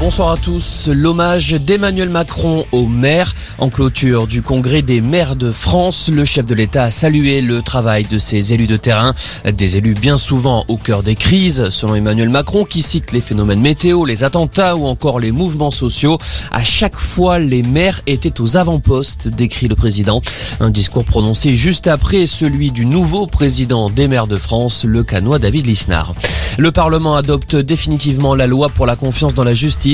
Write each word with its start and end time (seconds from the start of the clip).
Bonsoir 0.00 0.30
à 0.30 0.36
tous. 0.38 0.88
L'hommage 0.90 1.50
d'Emmanuel 1.50 2.08
Macron 2.08 2.64
aux 2.72 2.86
maires. 2.86 3.34
En 3.58 3.68
clôture 3.68 4.26
du 4.26 4.40
congrès 4.40 4.80
des 4.80 5.02
maires 5.02 5.36
de 5.36 5.52
France, 5.52 6.08
le 6.08 6.24
chef 6.24 6.46
de 6.46 6.54
l'État 6.54 6.84
a 6.84 6.90
salué 6.90 7.42
le 7.42 7.60
travail 7.60 8.04
de 8.04 8.16
ces 8.16 8.54
élus 8.54 8.66
de 8.66 8.78
terrain, 8.78 9.14
des 9.44 9.76
élus 9.76 9.92
bien 9.92 10.16
souvent 10.16 10.64
au 10.68 10.78
cœur 10.78 11.02
des 11.02 11.16
crises, 11.16 11.68
selon 11.68 11.96
Emmanuel 11.96 12.30
Macron, 12.30 12.64
qui 12.64 12.80
cite 12.80 13.12
les 13.12 13.20
phénomènes 13.20 13.60
météo, 13.60 14.06
les 14.06 14.24
attentats 14.24 14.74
ou 14.74 14.86
encore 14.86 15.20
les 15.20 15.32
mouvements 15.32 15.70
sociaux. 15.70 16.16
À 16.50 16.64
chaque 16.64 16.96
fois, 16.96 17.38
les 17.38 17.62
maires 17.62 18.00
étaient 18.06 18.40
aux 18.40 18.56
avant-postes, 18.56 19.28
décrit 19.28 19.68
le 19.68 19.76
président. 19.76 20.22
Un 20.60 20.70
discours 20.70 21.04
prononcé 21.04 21.54
juste 21.54 21.88
après 21.88 22.26
celui 22.26 22.70
du 22.70 22.86
nouveau 22.86 23.26
président 23.26 23.90
des 23.90 24.08
maires 24.08 24.28
de 24.28 24.36
France, 24.36 24.84
le 24.84 25.04
canois 25.04 25.38
David 25.38 25.66
Lisnard. 25.66 26.14
Le 26.56 26.72
Parlement 26.72 27.16
adopte 27.16 27.54
définitivement 27.54 28.34
la 28.34 28.46
loi 28.46 28.70
pour 28.70 28.86
la 28.86 28.96
confiance 28.96 29.34
dans 29.34 29.44
la 29.44 29.54
justice, 29.54 29.89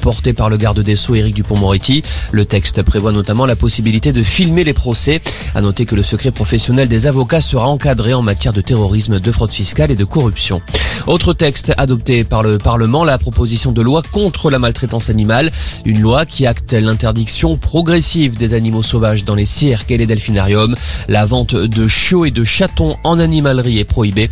portée 0.00 0.32
par 0.32 0.48
le 0.48 0.56
garde 0.56 0.80
des 0.80 0.96
Sceaux 0.96 1.14
Éric 1.14 1.34
Dupont-Moretti. 1.34 2.02
Le 2.30 2.44
texte 2.44 2.82
prévoit 2.82 3.12
notamment 3.12 3.46
la 3.46 3.56
possibilité 3.56 4.12
de 4.12 4.22
filmer 4.22 4.64
les 4.64 4.72
procès. 4.72 5.20
À 5.54 5.60
noter 5.60 5.86
que 5.86 5.94
le 5.94 6.02
secret 6.02 6.30
professionnel 6.30 6.88
des 6.88 7.06
avocats 7.06 7.40
sera 7.40 7.66
encadré 7.68 8.14
en 8.14 8.22
matière 8.22 8.52
de 8.52 8.60
terrorisme, 8.60 9.20
de 9.20 9.32
fraude 9.32 9.50
fiscale 9.50 9.90
et 9.90 9.96
de 9.96 10.04
corruption. 10.04 10.60
Autre 11.06 11.32
texte 11.32 11.72
adopté 11.76 12.24
par 12.24 12.42
le 12.42 12.58
Parlement, 12.58 13.04
la 13.04 13.18
proposition 13.18 13.72
de 13.72 13.82
loi 13.82 14.02
contre 14.12 14.50
la 14.50 14.58
maltraitance 14.58 15.10
animale. 15.10 15.50
Une 15.84 16.00
loi 16.00 16.26
qui 16.26 16.46
acte 16.46 16.72
l'interdiction 16.72 17.56
progressive 17.56 18.36
des 18.36 18.54
animaux 18.54 18.82
sauvages 18.82 19.24
dans 19.24 19.34
les 19.34 19.46
cirques 19.46 19.90
et 19.90 19.98
les 19.98 20.06
delphinariums. 20.06 20.76
La 21.08 21.26
vente 21.26 21.54
de 21.54 21.86
chiots 21.86 22.24
et 22.24 22.30
de 22.30 22.44
chatons 22.44 22.96
en 23.04 23.18
animalerie 23.18 23.78
est 23.78 23.84
prohibée. 23.84 24.30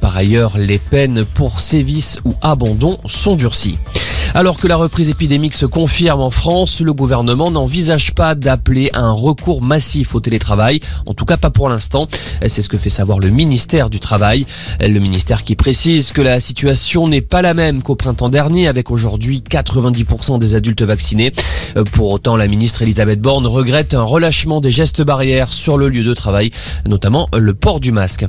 Par 0.00 0.16
ailleurs, 0.16 0.58
les 0.58 0.78
peines 0.78 1.24
pour 1.24 1.60
sévices 1.60 2.20
ou 2.24 2.34
abandon 2.42 2.98
sont 3.06 3.36
durcies. 3.36 3.78
Alors 4.32 4.58
que 4.60 4.68
la 4.68 4.76
reprise 4.76 5.08
épidémique 5.08 5.56
se 5.56 5.66
confirme 5.66 6.20
en 6.20 6.30
France, 6.30 6.80
le 6.80 6.92
gouvernement 6.92 7.50
n'envisage 7.50 8.14
pas 8.14 8.36
d'appeler 8.36 8.90
un 8.94 9.10
recours 9.10 9.60
massif 9.60 10.14
au 10.14 10.20
télétravail, 10.20 10.80
en 11.06 11.14
tout 11.14 11.24
cas 11.24 11.36
pas 11.36 11.50
pour 11.50 11.68
l'instant. 11.68 12.06
C'est 12.46 12.62
ce 12.62 12.68
que 12.68 12.78
fait 12.78 12.90
savoir 12.90 13.18
le 13.18 13.28
ministère 13.30 13.90
du 13.90 13.98
Travail. 13.98 14.46
Le 14.80 14.98
ministère 15.00 15.42
qui 15.42 15.56
précise 15.56 16.12
que 16.12 16.22
la 16.22 16.38
situation 16.38 17.08
n'est 17.08 17.20
pas 17.22 17.42
la 17.42 17.54
même 17.54 17.82
qu'au 17.82 17.96
printemps 17.96 18.28
dernier, 18.28 18.68
avec 18.68 18.90
aujourd'hui 18.90 19.42
90% 19.48 20.38
des 20.38 20.54
adultes 20.54 20.82
vaccinés. 20.82 21.32
Pour 21.92 22.10
autant, 22.10 22.36
la 22.36 22.46
ministre 22.46 22.82
Elisabeth 22.82 23.20
Borne 23.20 23.46
regrette 23.46 23.94
un 23.94 24.02
relâchement 24.02 24.60
des 24.60 24.70
gestes 24.70 25.02
barrières 25.02 25.52
sur 25.52 25.76
le 25.76 25.88
lieu 25.88 26.04
de 26.04 26.14
travail, 26.14 26.52
notamment 26.88 27.28
le 27.36 27.52
port 27.54 27.80
du 27.80 27.90
masque. 27.90 28.26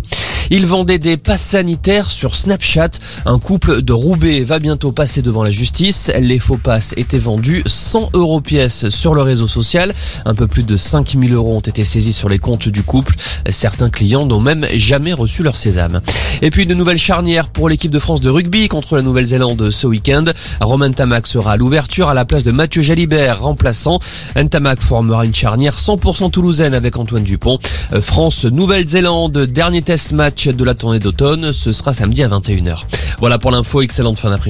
Il 0.53 0.65
vendait 0.65 0.99
des 0.99 1.15
passes 1.15 1.43
sanitaires 1.43 2.11
sur 2.11 2.35
Snapchat. 2.35 2.89
Un 3.25 3.39
couple 3.39 3.81
de 3.81 3.93
Roubaix 3.93 4.43
va 4.43 4.59
bientôt 4.59 4.91
passer 4.91 5.21
devant 5.21 5.43
la 5.43 5.49
justice. 5.49 6.11
Les 6.19 6.39
faux 6.39 6.57
passes 6.57 6.93
étaient 6.97 7.17
vendus 7.17 7.63
100 7.65 8.09
euros 8.15 8.41
pièce 8.41 8.89
sur 8.89 9.13
le 9.13 9.21
réseau 9.21 9.47
social. 9.47 9.93
Un 10.25 10.35
peu 10.35 10.47
plus 10.47 10.63
de 10.63 10.75
5000 10.75 11.33
euros 11.33 11.55
ont 11.55 11.61
été 11.61 11.85
saisis 11.85 12.11
sur 12.11 12.27
les 12.27 12.37
comptes 12.37 12.67
du 12.67 12.83
couple. 12.83 13.15
Certains 13.49 13.89
clients 13.89 14.25
n'ont 14.25 14.41
même 14.41 14.65
jamais 14.75 15.13
reçu 15.13 15.41
leur 15.41 15.55
sésame. 15.55 16.01
Et 16.41 16.51
puis 16.51 16.65
de 16.65 16.73
nouvelles 16.73 16.97
charnières 16.97 17.47
pour 17.47 17.69
l'équipe 17.69 17.91
de 17.91 17.99
France 17.99 18.19
de 18.19 18.29
rugby 18.29 18.67
contre 18.67 18.97
la 18.97 19.03
Nouvelle-Zélande 19.03 19.69
ce 19.69 19.87
week-end. 19.87 20.25
Roman 20.59 20.91
Tamac 20.91 21.27
sera 21.27 21.53
à 21.53 21.57
l'ouverture 21.57 22.09
à 22.09 22.13
la 22.13 22.25
place 22.25 22.43
de 22.43 22.51
Mathieu 22.51 22.81
Jalibert, 22.81 23.41
remplaçant. 23.41 23.99
Ntamak 24.35 24.81
formera 24.81 25.23
une 25.23 25.33
charnière 25.33 25.77
100% 25.77 26.29
toulousaine 26.29 26.73
avec 26.73 26.97
Antoine 26.97 27.23
Dupont. 27.23 27.57
France-Nouvelle-Zélande, 28.01 29.37
dernier 29.45 29.81
test 29.81 30.11
de 30.49 30.63
la 30.63 30.73
tournée 30.73 30.99
d'automne. 30.99 31.53
Ce 31.53 31.71
sera 31.71 31.93
samedi 31.93 32.23
à 32.23 32.27
21h. 32.27 32.85
Voilà 33.19 33.37
pour 33.37 33.51
l'info. 33.51 33.81
Excellente 33.81 34.19
fin 34.19 34.29
d'après-midi. 34.29 34.49